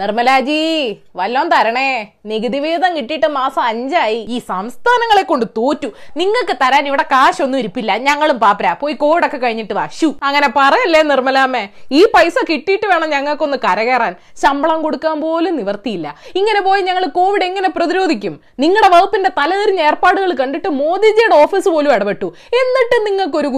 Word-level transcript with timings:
നിർമ്മലാജി 0.00 0.60
വല്ലോം 1.16 1.46
തരണേ. 1.50 1.90
നികുതി 2.26 2.58
വിഹിതം 2.58 2.96
കിട്ടിയിട്ട് 2.96 3.26
മാസം 3.26 3.62
അഞ്ചായി. 3.62 4.26
ഈ 4.28 4.38
സംസ്ഥാനങ്ങളെ 4.48 5.22
കൊണ്ട് 5.22 5.46
തോറ്റു. 5.56 5.88
നിങ്ങൾക്ക് 6.16 6.56
തരാൻ 6.62 6.86
ഇവിടെ 6.86 7.02
കാശൊന്നും 7.02 7.58
ഇരിപ്പില്ല. 7.58 7.96
ഞങ്ങളും 8.08 8.38
പാപ്പരാ. 8.38 8.72
പോയി 8.72 8.94
കോടൊക്കെ 8.94 9.36
കഴിഞ്ഞിട്ട് 9.36 9.74
വാ. 9.74 9.86
അങ്ങനെ 10.22 10.48
പറയല്ലേ 10.56 11.02
നിർമ്മലാമ്മേ 11.02 11.68
ഈ 11.92 12.02
പൈസ 12.14 12.34
കിട്ടിയിട്ട് 12.50 12.86
വേണം 12.86 13.08
ഞങ്ങൾക്കൊന്ന് 13.10 13.58
കരകയറാൻ. 13.64 14.14
ശമ്പളം 14.42 14.82
കൊടുക്കാൻ 14.82 15.20
പോലും 15.20 15.56
നിവർത്തിയില്ല. 15.56 16.14
ഇങ്ങനെ 16.34 16.60
പോയി 16.60 16.82
ഞങ്ങൾ 16.82 17.06
കോവിഡ് 17.18 17.44
എങ്ങനെ 17.44 17.68
പ്രതിരോധിക്കും? 17.68 18.40
നിങ്ങളുടെ 18.58 18.88
വകുപ്പിന്റെ 18.96 19.30
തലതിരിഞ്ഞ 19.38 19.80
ഏർപ്പാടുകൾ 19.80 20.32
കണ്ടിട്ട് 20.32 20.68
മോദിജിയുടെ 20.68 21.34
ഓഫീസ് 21.34 21.68
പോലും 21.68 21.92
ഇടപെട്ടു. 21.94 22.28
എന്നിട്ട് 22.60 22.96
നിങ്ങൾക്ക് 23.06 23.36
ഒരു 23.36 23.48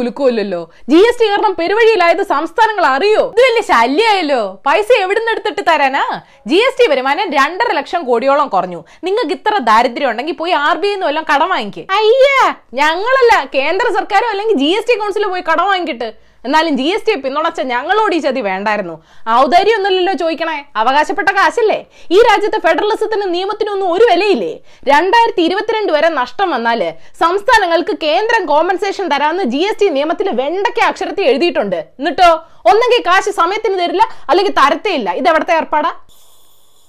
ജി 0.89 1.01
എസ് 1.11 1.21
ടി 1.21 1.31
കാരണം 1.31 1.55
പെരുവഴിയിലായത് 1.55 2.23
സംസ്ഥാനങ്ങൾ 2.23 2.87
അറിയോ? 2.87 3.23
ഇത് 3.37 3.43
വലിയ 3.49 3.63
ശല്യമായല്ലോ 3.73 4.63
പൈസ 4.67 4.87
എവിടുന്ന് 5.01 5.33
എടുത്തിട്ട് 5.33 5.63
തരാനാ? 5.71 6.05
ജി 6.47 6.55
എസ് 6.55 6.79
ടി 6.79 6.91
വരുമാനം 6.91 7.31
രണ്ടര 7.31 7.73
ലക്ഷം 7.73 8.05
കോടിയോളം 8.05 8.49
കുറഞ്ഞു. 8.49 8.85
നിങ്ങൾക്ക് 9.05 9.33
ഇത്ര 9.33 9.59
ദാരിദ്ര്യം 9.59 10.11
ഉണ്ടെങ്കിൽ 10.11 10.35
പോയി 10.35 10.53
ആർ 10.53 10.77
ബി 10.77 10.89
ഐന്ന് 10.89 11.07
വല്ലതും 11.07 11.35
കടം 11.35 11.49
വാങ്ങിക്കേ. 11.49 11.87
അയ്യേ! 11.91 12.53
ഞങ്ങളല്ല 12.75 13.45
കേന്ദ്ര 13.55 13.93
സർക്കാരോ 13.93 14.29
അല്ലെങ്കിൽ 14.29 14.57
ജി 14.57 14.67
എസ് 14.67 14.87
ടി 14.87 14.99
കൗൺസിലോ 14.99 15.29
പോയി 15.29 15.43
കടം 15.53 15.67
വാങ്ങിക്കിട്ട്. 15.67 16.31
എന്നാലും 16.45 16.77
ജി 16.77 16.83
എസ് 16.83 17.07
ടി 17.07 17.15
പിന്തുണച്ച 17.15 17.61
ഞങ്ങളോട് 17.61 18.15
ഈ 18.15 18.19
ചതി 18.19 18.41
വേണ്ടായിരുന്നു. 18.41 19.03
ഔദാര്യം 19.31 19.77
ഒന്നുമില്ലല്ലോ 19.77 20.13
ചോദിക്കണേ. 20.13 20.65
അവകാശപ്പെട്ട 20.77 21.29
കാശല്ലേ? 21.29 21.87
ഈ 22.11 22.23
രാജ്യത്തെ 22.23 22.59
ഫെഡറലിസത്തിന് 22.59 23.35
നിയമത്തിനൊന്നും 23.35 23.93
ഒരു 23.93 24.05
വിലയില്ലേ? 24.05 24.61
രണ്ടായിരത്തി 24.89 25.43
ഇരുപത്തിരണ്ട് 25.43 25.93
വരെ 25.93 26.09
നഷ്ടം 26.09 26.51
വന്നാൽ 26.51 26.93
സംസ്ഥാനങ്ങൾക്ക് 27.21 27.97
കേന്ദ്രം 28.03 28.47
കോമ്പൻസേഷൻ 28.47 29.09
തരാമെന്ന് 29.09 29.45
ജി 29.45 29.57
എസ് 29.57 29.81
ടി 29.81 29.89
നിയമത്തിൽ 29.89 30.31
വെണ്ടയ്ക്ക 30.31 30.81
അക്ഷരത്തിൽ 30.81 31.25
എഴുതിയിട്ടുണ്ട്. 31.25 31.77
എന്നിട്ടോ? 31.77 32.31
ഒന്നെങ്കിൽ 32.67 33.03
കാശ് 33.07 33.31
സമയത്തിന് 33.31 33.79
തരില്ല 33.79 34.03
അല്ലെങ്കിൽ 34.29 34.53
തരത്തേ 34.53 34.91
ഇല്ല 34.91 35.11
ഇത് 35.11 35.29
എവിടത്തെ 35.29 35.55
ഏർപ്പാടാ? 35.55 35.93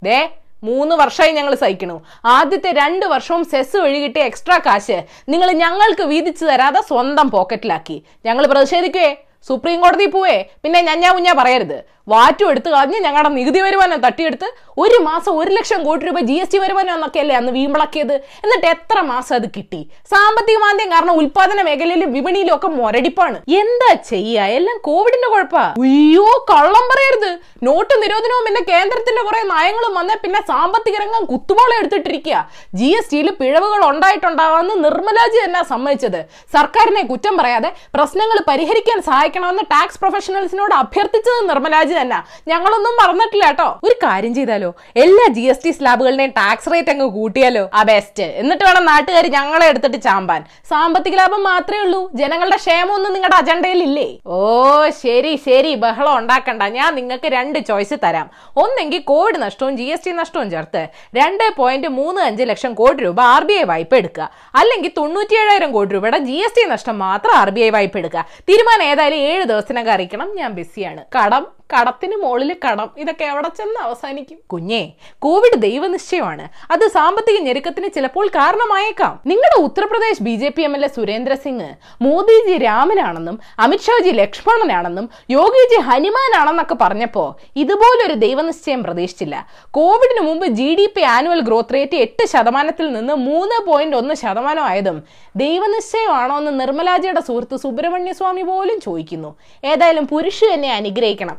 ദേ 0.06 0.20
മൂന്ന് 0.68 0.94
വർഷമായി 1.02 1.34
ഞങ്ങൾ 1.38 1.54
സഹിക്കണു. 1.62 1.96
ആദ്യത്തെ 2.36 2.72
രണ്ട് 2.80 3.06
വർഷവും 3.14 3.44
സെസ് 3.52 3.78
വഴി 3.84 4.00
കിട്ടിയ 4.04 4.24
എക്സ്ട്രാ 4.30 4.58
കാശ് 4.66 4.98
നിങ്ങൾ 5.34 5.50
ഞങ്ങൾക്ക് 5.64 6.04
വീതിച്ചു 6.12 6.46
തരാതെ 6.50 6.82
സ്വന്തം 6.90 7.28
പോക്കറ്റിലാക്കി 7.36 7.98
ഞങ്ങൾ 8.28 8.44
പ്രതിഷേധിക്കുവേ 8.52 9.10
സുപ്രീം 9.48 9.80
കോടതി 9.84 10.08
പോവേ 10.16 10.36
പിന്നെ 10.64 10.80
ഞഞ്ഞാ 10.90 11.12
മുഞ്ഞാ 11.16 11.34
പറയരുത്. 11.40 11.78
വാറ്റും 12.08 12.50
എടുത്ത് 12.50 12.70
കളഞ്ഞ് 12.70 13.00
ഞങ്ങളുടെ 13.00 13.30
നികുതി 13.30 13.62
വരുമാനം 13.62 14.00
തട്ടിയെടുത്ത് 14.02 14.48
ഒരു 14.78 14.98
മാസം 15.04 15.38
ഒരു 15.38 15.52
ലക്ഷം 15.52 15.84
കോടി 15.84 16.06
രൂപ 16.06 16.20
ജി 16.20 16.34
എസ് 16.34 16.52
ടി 16.52 16.58
വരുമാനം 16.58 16.94
എന്നൊക്കെയല്ലേ 16.94 17.36
അന്ന് 17.36 17.52
വീമ്പിളക്കിയത്. 17.52 18.14
എന്നിട്ട് 18.14 18.68
എത്ര 18.68 19.00
മാസം 19.00 19.36
അത് 19.36 19.48
കിട്ടി? 19.58 19.90
സാമ്പത്തിക 20.12 20.58
മാന്ദ്യം 20.58 20.92
കാരണം 20.92 21.12
ഉൽപാദന 21.12 21.62
മേഖലയിലും 21.62 22.14
വിപണിയിലും 22.14 22.56
ഒക്കെ 22.56 22.68
മുരടിപ്പാണ്. 22.68 23.38
എന്താ 23.62 23.94
ചെയ്യാ? 23.94 24.48
എല്ലാം 24.48 24.78
കോവിഡിന്റെ 24.78 25.28
കുഴപ്പാ. 25.28 25.74
അയ്യോ 25.84 26.46
കള്ളം 26.52 26.86
പറയരുത്. 26.92 27.40
നോട്ട് 27.64 27.94
നിരോധനവും 28.04 28.46
പിന്നെ 28.48 28.62
കേന്ദ്രത്തിന്റെ 28.72 29.22
കുറെ 29.22 29.42
നയങ്ങളും 29.44 29.94
വന്ന 29.94 30.16
പിന്നെ 30.16 30.42
സാമ്പത്തിക 30.48 30.96
രംഗം 30.96 31.26
കുത്തുപോളെ 31.26 31.76
എടുത്തിട്ടിരിക്കുക 31.78 32.50
ജി 32.76 32.86
എസ് 32.86 33.12
ടിയിൽ 33.12 33.32
പിഴവുകൾ 33.32 33.90
ഉണ്ടായിട്ടുണ്ടാവാമെന്ന് 33.90 34.84
നിർമ്മലാജി 34.84 35.46
തന്നെ 35.46 35.64
സമ്മതിച്ചത്. 35.64 36.26
സർക്കാരിനെ 36.54 37.02
കുറ്റം 37.02 37.38
പറയാതെ 37.38 37.74
പ്രശ്നങ്ങൾ 37.96 38.44
പരിഹരിക്കാൻ 38.48 39.02
സഹായിക്കണമെന്ന് 39.02 39.64
ടാക്സ് 39.64 40.00
പ്രൊഫഷണൽസിനോട് 40.00 40.74
അഭ്യർത്ഥിച്ചത് 40.74 41.50
നിർമ്മലാജി. 41.50 41.91
തന്നെ 42.02 42.20
ഞങ്ങളൊന്നും 42.48 42.94
മറന്നിട്ടില്ല 43.02 43.46
കേട്ടോ. 43.46 43.80
ഒരു 43.84 43.96
കാര്യം 44.04 44.36
ചെയ്താലോ? 44.36 44.74
എല്ലാ 44.96 45.34
ജി 45.34 45.42
എസ് 45.42 45.66
ടി 45.66 45.72
സ്ലാബുകളുടെയും 45.72 46.30
ടാക്സ് 46.30 46.72
റേറ്റ് 46.74 46.90
അങ്ങ് 46.90 47.06
കൂട്ടിയാലോ? 47.06 47.70
ആ 47.74 47.84
ബെസ്റ്റ് 47.84 48.24
എന്നിട്ട് 48.24 48.64
വേണം 48.64 48.86
നാട്ടുകാർ 48.86 49.28
ഞങ്ങളെ 49.28 49.68
എടുത്തിട്ട് 49.68 50.02
ചാമ്പാൻ. 50.02 50.46
സാമ്പത്തിക 50.70 51.16
ലാഭം 51.16 51.44
മാത്രമേ 51.44 51.80
ഉള്ളൂ. 51.80 52.12
ജനങ്ങളുടെ 52.14 52.56
ക്ഷേമമൊന്നും 52.56 53.14
നിങ്ങളുടെ 53.14 53.36
അജണ്ടയിൽ 53.36 53.84
ഇല്ലേ? 53.84 54.08
ഓ 54.28 54.90
ശരി 54.90 55.36
ശരി. 55.46 55.76
ബഹളം 55.76 56.18
ഉണ്ടാക്കണ്ട. 56.18 56.64
ഞാൻ 56.64 56.96
നിങ്ങൾക്ക് 56.96 57.28
രണ്ട് 57.28 57.60
ചോയ്സ് 57.60 57.94
തരാം. 58.04 58.30
ഒന്നെങ്കിൽ 58.58 59.00
കോവിഡ് 59.00 59.42
നഷ്ടവും 59.42 59.78
ജി 59.78 59.84
എസ് 59.84 60.06
ടി 60.06 60.12
നഷ്ടവും 60.12 60.50
ചേർത്ത് 60.50 60.88
രണ്ട് 61.16 61.44
പോയിന്റ് 61.58 61.88
മൂന്ന് 61.88 62.22
അഞ്ച് 62.22 62.44
ലക്ഷം 62.44 62.74
കോടി 62.74 63.04
രൂപ 63.04 63.22
ആർ 63.22 63.44
ബി 63.44 63.54
ഐ 63.54 63.64
വായ്പ 63.64 63.96
എടുക്കുക. 63.96 64.30
അല്ലെങ്കിൽ 64.56 64.92
തൊണ്ണൂറ്റി 64.98 65.36
ഏഴായിരം 65.36 65.72
കോടി 65.72 65.94
രൂപയുടെ 65.94 66.18
ജി 66.18 66.32
എസ് 66.32 66.56
ടി 66.56 66.70
നഷ്ടം 66.70 67.00
മാത്രം 67.00 67.36
ആർ 67.36 67.50
ബി 67.50 67.62
ഐ 67.62 67.70
വായ്പ 67.70 67.98
എടുക്കുക. 67.98 68.26
തീരുമാനം 68.50 68.84
ഏതായാലും 68.84 69.18
ഏഴ് 69.18 69.44
ദിവസത്തിനകം 69.44 69.92
അറിയിക്കണം. 69.92 70.36
ഞാൻ 70.36 70.52
ബിസിയാണ് 70.52 71.04
കടം 71.18 71.48
കടത്തിന് 71.74 72.16
മുകളിൽ 72.16 72.56
കടം 72.66 72.90
ഇതൊക്കെ 72.98 73.26
എവിടെ 73.26 73.50
ചെന്ന് 73.58 73.80
അവസാനിക്കും? 73.82 74.38
കുഞ്ഞേ 74.52 74.94
കോവിഡ് 75.20 75.62
ദൈവനിശ്ചയമാണ്. 75.62 76.50
അത് 76.72 76.88
സാമ്പത്തിക 76.88 77.40
ഞെരുക്കത്തിന് 77.40 77.90
ചിലപ്പോൾ 77.96 78.28
കാരണമായേക്കാം. 78.28 79.20
നിങ്ങളുടെ 79.26 79.64
Uttar Pradesh 79.64 80.24
B 80.24 80.36
J 80.36 80.50
P 80.50 80.62
M 80.62 80.76
L 80.76 80.86
A 80.86 80.88
Surendra 80.88 81.34
Singh 81.34 81.70
Modiji 82.02 82.58
രാമനാണെന്നും 82.58 83.40
Amit Shah ji 83.60 84.10
ലക്ഷ്മണനാണെന്നും 84.10 85.10
യോഗിജി 85.30 85.80
ഹനുമാനാണെന്നൊക്കെ 85.82 86.76
പറഞ്ഞപ്പോ 86.82 87.40
ഇതുപോലൊരു 87.56 88.14
ദൈവനിശ്ചയം 88.14 88.84
പ്രതീക്ഷിച്ചില്ല. 88.84 89.48
കോവിഡിന് 89.72 90.28
മുമ്പ് 90.28 90.46
G 90.46 90.76
D 90.76 90.86
P 90.96 91.02
annual 91.02 91.42
growth 91.42 91.74
rate 91.74 91.96
എട്ട് 91.96 92.26
ശതമാനത്തിൽ 92.26 92.94
നിന്ന് 92.94 93.14
മൂന്ന് 93.14 93.66
പോയിന്റ് 93.66 93.98
ഒന്ന് 93.98 94.14
ശതമാനം 94.14 94.64
ആയതും 94.64 95.04
ദൈവനിശ്ചയമാണോ 95.36 96.38
എന്ന് 96.38 96.60
നിർമ്മലാജിയുടെ 96.60 97.22
സുഹൃത്ത് 97.22 97.56
സുബ്രഹ്മണ്യ 97.56 98.14
സ്വാമി 98.14 98.42
പോലും 98.42 98.80
ചോദിക്കുന്നു. 98.80 99.36
ഏതായാലും 99.66 100.08
പുരുഷു 100.08 100.46
എന്നെ 100.46 100.74
അനുഗ്രഹിക്കണം. 100.74 101.38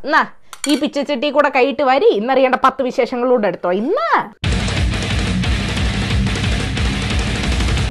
ഈ 0.70 0.74
പിച്ചച്ചട്ടി 0.80 1.28
കൂടെ 1.30 1.48
കൈയിട്ട് 1.48 1.82
വരി. 1.82 2.08
ഇന്നറിയേണ്ട 2.20 2.56
പത്ത് 2.64 2.82
വിശേഷങ്ങളൂടെ 2.82 3.46
എടുത്തോ. 3.48 3.70
ഇന്നാ 3.72 4.10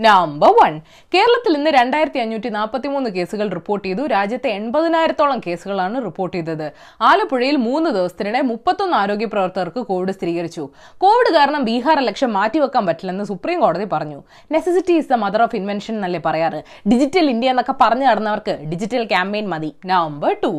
നമ്പർ 0.06 0.52
വൺ 0.58 0.74
കേരളത്തിൽ 1.14 1.54
ഇന്ന് 1.58 1.72
രണ്ടായിരത്തി 1.72 2.20
അഞ്ഞൂറ്റി 2.20 2.50
നാൽപ്പത്തി 2.50 2.88
മൂന്ന് 2.88 3.10
കേസുകൾ 3.16 3.48
റിപ്പോർട്ട് 3.58 3.84
ചെയ്തു. 3.88 4.04
രാജ്യത്തെ 4.14 4.50
എൺപതിനായിരത്തോളം 4.60 5.40
കേസുകളാണ് 5.48 5.98
റിപ്പോർട്ട് 6.06 6.38
ചെയ്തത്. 6.38 6.72
ആലപ്പുഴയിൽ 7.02 7.58
മൂന്ന് 7.66 7.90
ദിവസത്തിനിടെ 7.90 8.42
മുപ്പത്തൊന്ന് 8.42 8.96
ആരോഗ്യ 8.98 9.26
പ്രവർത്തകർക്ക് 9.26 9.82
കോവിഡ് 9.90 10.12
സ്ഥിരീകരിച്ചു. 10.12 10.64
കോവിഡ് 10.98 11.34
കാരണം 11.36 11.64
ബീഹാർ 11.64 12.00
ഇലക്ഷൻ 12.00 12.32
മാറ്റിവെക്കാൻ 12.38 12.86
പറ്റില്ലെന്ന് 12.86 13.26
സുപ്രീം 13.32 13.60
കോടതി 13.60 13.88
പറഞ്ഞു. 13.92 14.24
Necessity 14.52 14.96
is 15.02 15.10
the 15.10 15.20
mother 15.26 15.44
of 15.48 15.56
invention 15.56 15.94
എന്നല്ലേ 15.96 16.22
പറയാറ്. 16.26 16.62
ഡിജിറ്റൽ 16.92 17.30
ഇന്ത്യ 17.34 17.54
എന്നൊക്കെ 17.56 17.76
പറഞ്ഞു 17.82 18.06
നടന്നവർക്ക് 18.06 18.56
ഡിജിറ്റൽ 18.72 19.06
ക്യാമ്പയിൻ 19.06 19.48
മതി. 19.54 19.72
നമ്പർ 19.86 20.34
ടു 20.44 20.52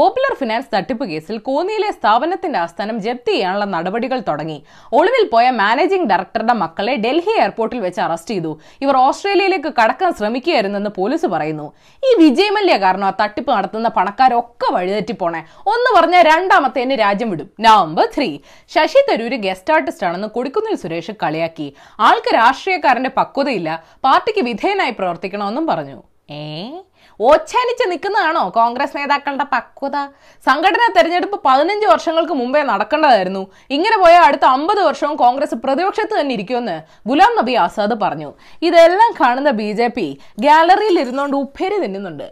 പോപ്പുലർ 0.00 0.34
ഫിനാൻസ് 0.40 0.68
തട്ടിപ്പ് 0.76 1.06
കേസിൽ 1.12 1.38
കോന്നിയിലെ 1.50 1.92
സ്ഥാപനത്തിന്റെ 1.98 2.58
ആസ്ഥാനം 2.64 2.98
ജപ്തി 3.08 3.32
ചെയ്യാനുള്ള 3.32 3.64
നടപടികൾ 3.76 4.18
തുടങ്ങി. 4.28 4.58
ഒളിവിൽ 4.92 5.28
പോയ 5.32 5.46
മാനേജിംഗ് 5.62 6.10
ഡയറക്ടറുടെ 6.10 6.52
മക്കളെ 6.64 6.96
ഡൽഹി 7.06 7.36
എയർപോർട്ടിൽ 7.40 7.80
വെച്ച് 7.86 8.00
അറസ്റ്റ് 8.08 8.34
ചെയ്തു. 8.34 8.52
ഇവർ 8.88 8.96
ഓസ്ട്രേലിയയിലേക്ക് 8.96 9.72
കടക്കാൻ 9.82 10.14
ശ്രമിക്കുകയായിരുന്നെന്ന് 10.14 10.90
പോലീസ് 10.90 11.26
പറയുന്നു. 11.26 11.72
ഈ 12.02 12.10
വിജയ് 12.18 12.50
മല്യ 12.50 12.76
കാരണം 12.76 13.06
ആ 13.06 13.10
തട്ടിപ്പ് 13.20 13.50
നടത്തുന്ന 13.52 13.88
പണക്കാരൊക്കെ 13.88 14.74
വഴിതെറ്റിപ്പോണേ 14.74 15.40
ഒന്ന് 15.66 16.00
പറഞ്ഞാൽ 16.00 16.22
രണ്ടാമത്തെ 16.22 16.80
എന്നെ 16.82 16.96
രാജ്യം 16.96 17.30
വിടും. 17.30 17.50
November 17.60 18.08
three 18.16 18.38
Shashi 18.68 19.02
Tharoor 19.10 19.36
guest 19.36 19.74
artist 19.74 20.06
ആണെന്ന് 20.06 20.28
കൊടിക്കുന്നിൽ 20.28 20.76
സുരേഷ് 20.76 21.10
കളിയാക്കി. 21.22 21.74
ആൾക്ക് 22.00 22.34
രാഷ്ട്രീയക്കാരന്റെ 22.34 23.10
പക്വതയില്ല. 23.16 23.84
പാർട്ടിക്ക് 24.04 24.40
വിധേയനായി 24.40 24.90
പ്രവർത്തിക്കണമെന്നും 24.90 25.66
പറഞ്ഞു. 25.66 26.02
ഏ? 26.30 26.70
ഓച്ചാനിച്ച് 27.20 27.84
നിൽക്കുന്നതാണോ 27.90 28.42
കോൺഗ്രസ് 28.56 28.96
നേതാക്കളുടെ 28.96 29.46
പക്വത? 29.54 29.96
സംഘടനാ 30.46 30.86
തെരഞ്ഞെടുപ്പ് 30.96 31.38
പതിനഞ്ച് 31.46 31.86
വർഷങ്ങൾക്ക് 31.92 32.34
മുമ്പേ 32.40 32.62
നടക്കേണ്ടതായിരുന്നു. 32.62 33.42
ഇങ്ങനെ 33.76 33.96
പോയാൽ 34.02 34.22
അടുത്ത 34.28 34.46
അമ്പത് 34.56 34.80
വർഷവും 34.88 35.16
കോൺഗ്രസ് 35.24 35.56
പ്രതിപക്ഷത്ത് 35.64 36.14
തന്നെ 36.20 36.34
ഇരിക്കുമെന്ന് 36.38 36.76
ഗുലാം 37.10 37.32
നബി 37.40 37.54
ആസാദ് 37.64 37.96
പറഞ്ഞു. 38.04 38.30
ഇതെല്ലാം 38.68 39.12
കാണുന്ന 39.20 39.52
ബി 39.62 39.68
ജെ 39.80 39.88
പി 39.96 40.06
ഗാലറിയിൽ 40.46 40.98
ഇരുന്നുകൊണ്ട് 41.04 41.36
ഉപ്പേരി 41.36 41.78
തിന്നുന്നുണ്ട്. 41.84 42.28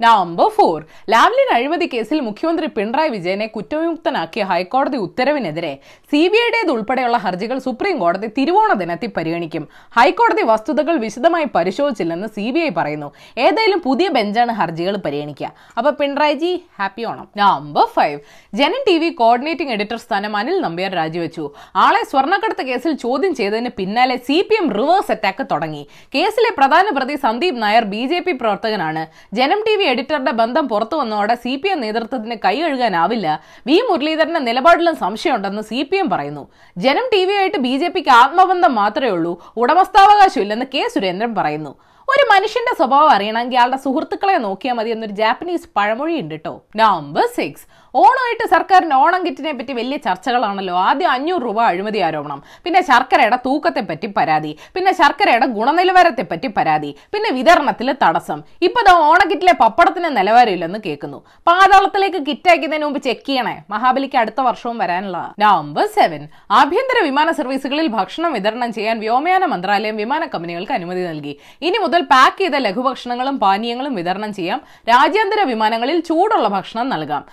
നവംബർ 0.00 0.48
ഫോർ 0.48 0.84
ലാവ്ലിൻ 1.10 1.50
അഴിമതി 1.54 1.86
കേസിൽ 1.94 2.20
മുഖ്യമന്ത്രി 2.20 2.66
പിണറായി 2.66 3.08
വിജയനെ 3.08 3.46
കുറ്റവിമുക്തനാക്കിയ 3.46 4.42
ഹൈക്കോടതി 4.44 4.96
ഉത്തരവിനെതിരെ 4.96 5.78
സി 6.12 6.28
ബി 6.28 6.38
ഐയുടേത് 6.44 6.70
ഉൾപ്പെടെയുള്ള 6.70 7.16
ഹർജികൾ 7.16 7.58
സുപ്രീം 7.58 7.98
കോടതി 7.98 8.26
തിരുവോണ 8.38 8.72
ദിനത്തിൽ 8.72 9.10
പരിഗണിക്കും. 9.16 9.68
ഹൈക്കോടതി 9.98 10.42
വസ്തുതകൾ 10.42 10.96
വിശദമായി 10.96 11.44
പരിശോധിച്ചില്ലെന്ന് 11.44 12.28
സി 12.28 12.50
ബി 12.50 12.58
ഐ 12.58 12.70
പറയുന്നു. 12.78 13.12
ഏതായാലും 13.38 13.80
പുതിയ 13.80 14.08
ബെഞ്ചാണ് 14.08 14.52
ഹർജികൾ 14.52 14.96
പരിഗണിക്കുക. 14.96 15.52
അപ്പൊ 15.78 15.90
Pinarayi 15.90 16.32
ji 16.32 16.64
happy 16.78 17.04
Onam. 17.04 17.28
Number 17.36 17.86
five 17.86 18.18
Janam 18.54 18.82
T 18.88 18.98
V 18.98 19.10
coordinating 19.10 19.72
editor 19.72 19.96
സ്ഥാനം 19.96 20.36
അനിൽ 20.36 20.60
നമ്പ്യാർ 20.60 20.92
രാജിവെച്ചു. 20.92 21.50
ആളെ 21.76 22.02
സ്വർണക്കടത്ത് 22.10 22.66
കേസിൽ 22.66 22.92
ചോദ്യം 22.92 23.34
ചെയ്തതിന് 23.34 23.68
പിന്നാലെ 23.78 24.16
C 24.16 24.40
P 24.50 24.56
M 24.62 24.70
reverse 24.78 25.12
attack 25.12 25.46
തുടങ്ങി. 25.52 25.86
കേസിലെ 26.14 26.52
പ്രധാന 26.58 26.86
പ്രതി 26.98 27.14
Sandeep 27.14 27.62
Nair 27.62 27.84
B 27.84 28.06
J 28.06 28.18
P 28.18 28.32
പ്രവർത്തകനാണ്. 28.32 29.06
ജനം 29.34 29.62
ടി 29.66 29.76
വി 29.76 29.83
എഡിറ്ററുടെ 29.92 30.32
ബന്ധം 30.40 30.64
പുറത്തു 30.72 30.96
വന്നതോടെ 31.00 31.34
സി 31.44 31.52
പി 31.62 31.68
എം 31.74 31.80
നേതൃത്വത്തിന് 31.84 32.36
കൈ 32.44 32.54
കഴുകാനാവില്ല. 32.60 33.26
വി 33.68 33.78
മുരളീധരന്റെ 33.88 34.42
നിലപാടിലും 34.48 34.96
സംശയമുണ്ടെന്ന് 35.04 35.62
സി 35.70 35.80
പി 35.90 35.96
എം 36.02 36.08
പറയുന്നു. 36.10 36.44
ജനം 36.76 37.08
ടി 37.14 37.22
വി 37.30 37.34
ആയിട്ട് 37.40 37.60
ബി 37.66 37.74
ജെ 37.82 37.88
പിക്ക് 37.88 38.14
ആത്മബന്ധം 38.20 38.74
മാത്രമേ 38.82 39.12
ഉള്ളൂ. 39.16 39.34
ഉടമസ്ഥാവകാശമില്ലെന്ന് 39.56 40.68
കെ 40.74 40.84
സുരേന്ദ്രൻ 40.94 41.34
പറയുന്നു. 41.40 41.74
ഒരു 42.08 42.24
മനുഷ്യന്റെ 42.30 42.72
സ്വഭാവം 42.78 43.10
അറിയണമെങ്കിൽ 43.10 43.58
അയാളുടെ 43.58 43.78
സുഹൃത്തുക്കളെ 43.84 44.34
നോക്കിയാൽ 44.46 44.74
മതി 44.78 44.90
എന്നൊരു 44.94 45.14
ജാപ്പനീസ് 45.20 45.68
പഴമൊഴി 45.76 46.16
ഉണ്ട് 46.22 46.34
കേട്ടോ 46.34 46.52
നമ്പർ 46.80 47.26
സിക്സ് 47.36 47.64
ഓണമായിട്ട് 48.00 48.46
സർക്കാരിന് 48.54 48.94
ഓണം 48.94 49.26
കിറ്റിനെ 49.26 49.52
പറ്റി 49.52 49.72
വലിയ 49.72 49.96
ചർച്ചകളാണല്ലോ. 49.96 50.74
ആദ്യം 50.76 51.10
അഞ്ഞൂറ് 51.10 51.42
രൂപ 51.42 51.60
അഴിമതി 51.62 51.98
ആരോപണം. 51.98 52.42
പിന്നെ 52.64 52.80
ശർക്കരയുടെ 52.88 53.38
തൂക്കത്തെ 53.44 53.80
പറ്റി 53.80 54.06
പരാതി. 54.06 54.58
പിന്നെ 54.74 54.92
ശർക്കരയുടെ 55.00 55.46
ഗുണനിലവാരത്തെ 55.46 56.22
പറ്റി 56.22 56.48
പരാതി. 56.56 56.90
പിന്നെ 57.12 57.30
വിതരണത്തിൽ 57.38 57.90
തടസ്സം. 58.02 58.42
ഇപ്പൊ 58.62 58.80
ഓണക്കിറ്റിലെ 59.10 59.52
പപ്പടത്തിന് 59.52 60.16
നിലവാരമില്ലെന്ന് 60.16 60.78
കേൾക്കുന്നു. 60.86 61.18
പാതാളത്തിലേക്ക് 61.48 62.20
കിറ്റ് 62.28 62.50
അയക്കുന്നതിന് 62.50 62.84
മുമ്പ് 62.84 63.00
ചെക്ക് 63.06 63.26
ചെയ്യണേ. 63.26 63.54
മഹാബലിക്ക് 63.70 64.16
അടുത്ത 64.16 64.40
വർഷവും 64.40 64.78
വരാനുള്ള 64.78 65.34
നവംബർ 65.44 65.86
സെവൻ. 65.86 66.28
ആഭ്യന്തര 66.50 66.98
വിമാന 67.04 67.30
സർവീസുകളിൽ 67.30 67.86
ഭക്ഷണം 67.86 68.32
വിതരണം 68.32 68.72
ചെയ്യാൻ 68.72 68.98
വ്യോമയാന 68.98 69.44
മന്ത്രാലയം 69.44 69.96
വിമാന 69.96 70.26
കമ്പനികൾക്ക് 70.26 70.72
അനുമതി 70.72 71.00
നൽകി. 71.00 71.36
ഇനി 71.62 71.78
മുതൽ 71.78 72.00
പാക്ക് 72.12 72.38
ചെയ്ത 72.38 72.56
ലഘുഭക്ഷണങ്ങളും 72.66 73.38
പാനീയങ്ങളും 73.38 73.94
വിതരണം 73.94 74.34
ചെയ്യാം. 74.34 74.60
രാജ്യാന്തര 74.92 75.42
വിമാനങ്ങളിൽ 75.42 76.00
ചൂടുള്ള 76.00 76.48
ഭക്ഷണം 76.48 76.88
നൽകാം. 76.88 77.24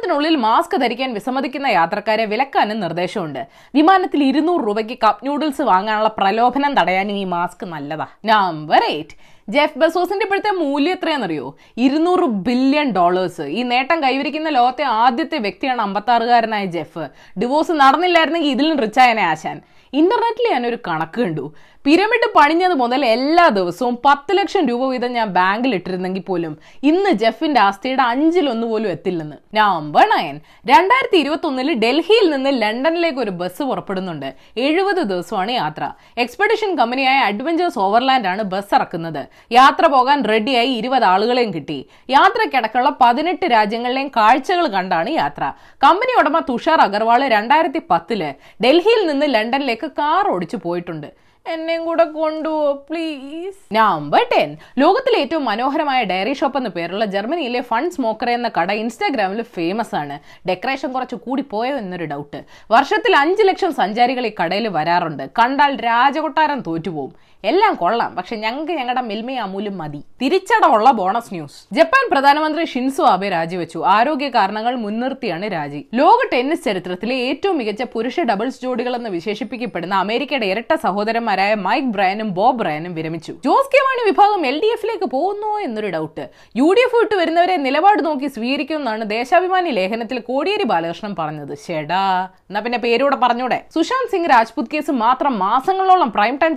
വിമാനത്തിനുള്ളിൽ 0.00 0.36
മാസ്ക് 0.36 0.76
ധരിക്കാൻ 0.80 1.10
വിസമ്മതിക്കുന്ന 1.14 1.66
യാത്രക്കാരെ 1.66 2.24
വിലക്കാനും 2.24 2.78
നിർദ്ദേശമുണ്ട്. 2.80 3.42
വിമാനത്തിൽ 3.74 4.20
ഇരുന്നൂറ് 4.24 4.62
രൂപയ്ക്ക് 4.66 4.96
കപ്പ് 5.02 5.26
നൂഡിൽസ് 5.26 5.62
വാങ്ങാനുള്ള 5.62 6.10
പ്രലോഭനം 6.18 6.72
തടയാനും 6.74 7.16
ഈ 7.16 7.24
മാസ്ക് 7.24 7.64
നല്ലതാ. 7.64 8.06
നമ്പർ 8.24 8.84
എയ്റ്റ് 8.84 9.16
ജെഫ് 9.48 9.78
ബസോസിന്റെ 9.78 10.24
ഇപ്പോഴത്തെ 10.26 10.50
മൂല്യം 10.50 10.92
എത്രയാണെന്നറിയോ? 10.92 11.46
ഇരുന്നൂറ് 11.76 12.26
ബില്യൺ 12.46 12.90
ഡോളേഴ്സ് 12.90 13.42
ഈ 13.58 13.62
നേട്ടം 13.62 14.02
കൈവരിക്കുന്ന 14.02 14.48
ലോകത്തെ 14.48 14.84
ആദ്യത്തെ 15.04 15.38
വ്യക്തിയാണ് 15.38 15.82
അമ്പത്താറുകാരനായ 15.82 16.64
ജെഫ്. 16.76 17.04
ഡിവോഴ്സ് 17.40 17.72
നടന്നില്ലായിരുന്നെങ്കിൽ 17.82 18.50
ഇതിലും 18.50 18.78
റിച്ചായനെ 18.84 19.22
ആശാൻ. 19.22 19.58
ഇന്റർനെറ്റിൽ 19.92 20.46
ഞാനൊരു 20.52 20.78
കണക്ക് 20.88 21.20
കണ്ടു. 21.20 21.44
പിരമിഡ് 21.84 22.26
പണിഞ്ഞത് 22.36 22.74
മുതൽ 22.80 23.04
എല്ലാ 23.04 23.44
ദിവസവും 23.48 23.94
പത്ത് 24.06 24.32
ലക്ഷം 24.38 24.62
രൂപ 24.70 24.82
വീതം 24.88 25.12
ഞാൻ 25.12 25.28
ബാങ്കിൽ 25.36 25.74
ഇട്ടിരുന്നെങ്കിൽ 25.76 26.22
പോലും 26.22 26.58
ഇന്ന് 26.82 27.10
ജെഫിന്റെ 27.10 27.60
ആസ്തിയുടെ 27.60 28.02
അഞ്ചിലൊന്നു 28.02 28.66
പോലും 28.66 28.88
എത്തില്ലെന്ന്. 28.94 29.36
നമ്പർ 29.58 30.04
നയൻ 30.12 30.40
രണ്ടായിരത്തി 30.70 31.18
ഇരുപത്തി 31.22 31.46
ഒന്നിൽ 31.46 31.68
ഡൽഹിയിൽ 31.84 32.26
നിന്ന് 32.30 32.50
ലണ്ടനിലേക്ക് 32.62 33.18
ഒരു 33.18 33.32
ബസ് 33.40 33.62
പുറപ്പെടുന്നുണ്ട്. 33.70 34.28
എഴുപത് 34.66 35.00
ദിവസമാണ് 35.12 35.52
യാത്ര. 35.52 35.84
എക്സ്പെഡിഷൻ 36.24 36.76
കമ്പനിയായ 36.80 37.20
അഡ്വഞ്ചേഴ്സ് 37.30 37.80
ഓവർലാൻഡ് 37.86 38.30
ആണ് 38.32 38.44
ബസ് 38.52 38.74
ഇറക്കുന്നത്. 38.78 39.22
യാത്ര 39.58 39.86
പോകാൻ 39.86 40.20
റെഡിയായി 40.32 40.74
ഇരുപത് 40.80 41.04
ആളുകളെയും 41.04 41.54
കിട്ടി. 41.54 41.78
യാത്രക്കിടക്കുള്ള 42.16 42.92
പതിനെട്ട് 43.00 43.48
രാജ്യങ്ങളിലെയും 43.56 44.12
കാഴ്ചകൾ 44.18 44.68
കണ്ടാണ് 44.76 45.10
യാത്ര. 45.22 45.42
കമ്പനി 45.86 46.14
ഉടമ 46.20 46.38
തുഷാർ 46.50 46.80
അഗർവാൾ 46.88 47.22
രണ്ടായിരത്തി 47.36 47.82
പത്തിൽ 47.90 48.22
ഡൽഹിയിൽ 48.66 49.02
നിന്ന് 49.12 49.28
ലണ്ടനിലേക്ക് 49.34 49.90
കാർ 50.02 50.26
ഓടിച്ചു 50.36 50.60
പോയിട്ടുണ്ട്. 50.66 51.10
എന്നെയും 51.46 51.84
കൂടെ 51.84 52.04
കൊണ്ടുപോ 52.04 52.72
പ്ലീസ് 52.90 53.74
നമ്പർ 53.74 54.26
ടെൻ 54.32 54.56
ലോകത്തിലെ 54.78 55.18
ഏറ്റവും 55.18 55.44
മനോഹരമായ 55.44 56.04
ഡയറി 56.04 56.32
ഷോപ്പ് 56.32 56.58
എന്ന 56.58 56.68
പേരുള്ള 56.68 57.04
ജർമ്മനിയിലെ 57.04 57.60
ഫൺ 57.60 57.90
സ്മോക്കർ 57.90 58.30
എന്ന 58.30 58.48
കട 58.48 58.70
ഇൻസ്റ്റാഗ്രാമിൽ 58.72 59.42
ഫേമസ് 59.42 59.94
ആണ്. 59.94 60.18
ഡെക്കറേഷൻ 60.48 60.92
കുറച്ച് 60.92 61.16
കൂടി 61.16 61.42
പോയോ 61.42 61.76
എന്നൊരു 61.76 62.04
ഡൗട്ട് 62.04 62.44
വർഷത്തിൽ 62.70 63.16
അഞ്ച് 63.16 63.42
ലക്ഷം 63.42 63.72
സഞ്ചാരികൾ 63.72 64.26
ഈ 64.26 64.32
കടയിൽ 64.42 64.68
വരാറുണ്ട്. 64.68 65.30
കണ്ടാൽ 65.38 65.76
രാജകൊട്ടാരം 65.80 66.60
തോറ്റുപോകും 66.60 67.29
എല്ലാം 67.44 67.74
കൊള്ളാം. 67.74 68.14
പക്ഷെ 68.14 68.36
ഞങ്ങൾക്ക് 68.36 68.72
ഞങ്ങളുടെ 68.72 69.00
മിൽമയ 69.00 69.38
അമൂലും 69.38 69.78
മതി. 69.78 70.00
തിരിച്ചടമുള്ള 70.22 70.90
ബോണസ് 70.90 71.34
ന്യൂസ് 71.34 71.74
ജപ്പാൻ 71.74 72.10
പ്രധാനമന്ത്രി 72.10 72.64
ഷിൻസു 72.64 73.02
ആബെ 73.02 73.28
രാജിവെച്ചു. 73.28 73.78
ആരോഗ്യ 73.86 74.28
കാരണങ്ങൾ 74.28 74.74
മുൻനിർത്തിയാണ് 74.76 75.52
രാജി. 75.52 75.88
ലോക 75.94 76.18
ടെന്നീസ് 76.32 76.64
ചരിത്രത്തിലെ 76.64 77.14
ഏറ്റവും 77.14 77.58
മികച്ച 77.58 77.82
പുരുഷ 77.82 78.20
ഡബിൾസ് 78.20 78.62
ജോഡികൾ 78.62 78.96
എന്ന് 78.96 79.10
വിശേഷിപ്പിക്കപ്പെടുന്ന 79.10 79.94
അമേരിക്കയുടെ 79.94 80.46
ഇരട്ട 80.46 80.74
സഹോദരന്മാരായ 80.74 81.54
മൈക്ക് 81.54 81.86
ബ്രയനും 81.86 82.34
ബോബ് 82.34 82.58
ബ്രയനും 82.58 82.94
വിരമിച്ചു. 82.94 83.32
ജോസ് 83.32 83.70
കെ 83.74 83.80
മാണി 83.86 84.10
വിഭാഗം 84.10 84.46
എൽ 84.46 84.60
ഡി 84.62 84.66
എഫിലേക്ക് 84.66 85.04
പോകുന്നോ 85.04 85.60
എന്നൊരു 85.60 85.86
ഡൗട്ട്. 85.86 86.28
യു 86.56 86.64
ഡി 86.64 86.80
എഫ് 86.80 86.96
വിട്ട് 86.96 87.14
വരുന്നവരെ 87.14 87.56
നിലപാട് 87.56 88.04
നോക്കി 88.06 88.26
സ്വീകരിക്കുമെന്നാണ് 88.26 89.10
ദേശാഭിമാനി 89.10 89.70
ലേഖനത്തിൽ 89.70 90.18
കോടിയേരി 90.18 90.64
ബാലകൃഷ്ണൻ 90.64 91.14
പറഞ്ഞത്. 91.18 91.58
ഷെടാ 91.66 92.28
എന്നാ 92.50 92.60
പിന്നെ 92.60 92.78
പേരൂടെ 92.78 93.16
പറഞ്ഞൂടെ. 93.16 93.64
സുശാന്ത് 93.74 94.10
സിംഗ് 94.12 94.30
രാജ്പുത് 94.30 94.66
കേസ് 94.74 94.90
മാത്രം 94.90 95.38
മാസങ്ങളോളം 95.38 96.12
പ്രൈം 96.12 96.36
ടൈം 96.42 96.56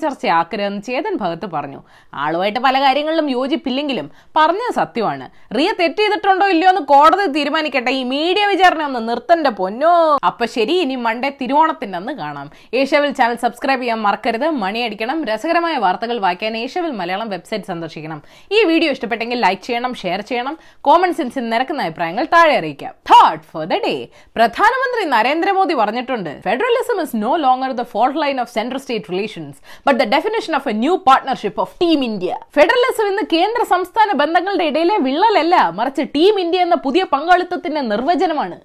ചർച്ചയാക്കരുതെന്ന് 0.73 0.81
ചേതൻ 0.83 1.17
ഭഗത്ത് 1.17 1.45
പറഞ്ഞു. 1.53 1.83
ആളുമായിട്ട് 2.13 2.59
പല 2.59 2.81
കാര്യങ്ങളിലും 2.81 3.29
യോജിപ്പില്ലെങ്കിലും 3.29 4.11
പറഞ്ഞത് 4.35 4.73
സത്യമാണ്. 4.73 5.53
റിയ 5.57 5.73
തെറ്റ് 5.79 5.95
ചെയ്തിട്ടുണ്ടോ 5.95 6.47
ഇല്ലയോ 6.47 6.69
എന്ന് 6.69 6.81
കോടതി 6.81 7.27
തീരുമാനിക്കട്ടെ. 7.27 7.91
ഈ 7.91 8.03
മീഡിയ 8.03 8.45
വിചാരണ 8.45 8.83
ഒന്ന് 8.83 9.09
നിർത്തന്റെ 9.09 9.49
പൊന്നോ. 9.49 10.19
അപ്പൊ 10.25 10.45
ശരി 10.45 10.73
ഇനി 10.73 10.95
മൺഡേ 10.95 11.31
തിരുവോണത്തിന്റെ 11.41 11.97
അന്ന് 11.97 12.13
കാണാം. 12.13 12.51
ഏഷ്യവിൽ 12.73 13.11
ചാനൽ 13.11 13.35
സബ്സ്ക്രൈബ് 13.35 13.81
ചെയ്യാൻ 13.81 14.01
മറക്കരുത്. 14.01 14.49
മണിയടിക്കണം 14.49 15.25
രസകരമായ 15.25 15.77
വാർത്തകൾ 15.77 16.19
വായിക്കാൻ 16.19 16.57
ഏഷ്യവിൽ 16.57 16.91
മലയാളം 16.91 17.29
വെബ്സൈറ്റ് 17.29 17.65
സന്ദർശിക്കണം. 17.65 18.23
ഈ 18.51 18.63
വീഡിയോ 18.63 18.91
ഇഷ്ടപ്പെട്ടെങ്കിൽ 18.91 19.39
ലൈക്ക് 19.39 19.61
ചെയ്യണം 19.61 19.93
ഷെയർ 19.95 20.21
ചെയ്യണം. 20.21 20.57
കോമൺ 20.81 21.13
സെൻസിൽ 21.13 21.49
നിരക്കുന്ന 21.49 21.81
അഭിപ്രായങ്ങൾ 21.81 22.25
താഴെ 22.33 22.57
അറിയിക്കാം. 22.57 22.93
തോട്ട് 23.11 23.43
ഫോർ 23.43 23.65
ദ 23.65 23.73
ഡേ 23.73 24.07
പ്രധാനമന്ത്രി 24.35 25.09
നരേന്ദ്രമോദി 25.09 25.73
പറഞ്ഞിട്ടുണ്ട് 25.73 26.41
federalism 26.41 27.01
is 27.01 27.15
no 27.15 27.35
longer 27.35 27.71
the 27.71 27.81
fault 27.81 28.21
line 28.21 28.41
of 28.41 28.53
central 28.53 28.79
state 28.79 29.05
relations 29.11 29.57
but 29.87 29.99
the 30.03 30.03
definition 30.15 30.55
of 30.63 30.69
a 30.69 30.73
new 30.73 30.95
partnership 31.07 31.59
of 31.61 31.73
team 31.81 32.03
India 32.03 32.35
federalism 32.55 33.07
ഇന്ന് 33.07 33.23
കേന്ദ്ര 33.33 33.63
സംസ്ഥാന 33.63 34.11
ബന്ധങ്ങളുടെ 34.11 34.63
ഇടയിലെ 34.63 34.97
വിള്ളലല്ല. 34.97 35.55
മറിച്ച് 35.69 36.01
ടീം 36.15 36.39
ഇന്ത്യ 36.39 36.59
എന്ന 36.59 36.75
പുതിയ 36.75 37.03
പങ്കാളിത്തത്തിന്റെ 37.13 37.81
നിർവചനമാണ്. 37.81 38.57